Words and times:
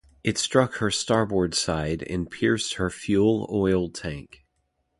It 0.23 0.39
struck 0.39 0.77
her 0.77 0.89
starboard 0.89 1.53
side 1.53 2.01
and 2.09 2.27
pierced 2.27 2.73
her 2.77 2.89
fuel 2.89 3.47
oil 3.53 3.87
tank. 3.87 4.47